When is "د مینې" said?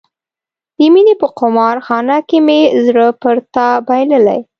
0.77-1.15